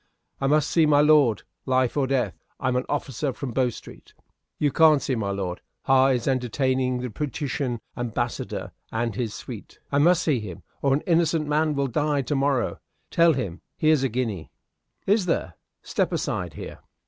[0.39, 1.43] "I must see my lord.
[1.67, 2.33] Life or death.
[2.59, 4.15] I'm an officer from Bow Street."
[4.57, 5.61] "You can't see my lord.
[5.83, 11.01] Ha is entertaining the Prootian Ambassador and his sweet." "I must see him, or an
[11.01, 12.79] innocent man will die to morrow.
[13.11, 13.61] Tell him so.
[13.77, 14.49] Here's a guinea."
[15.05, 15.53] "Is there?
[15.83, 16.79] Step aside here."